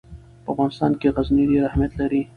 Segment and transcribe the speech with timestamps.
[0.43, 2.21] په افغانستان کې غزني ډېر اهمیت لري.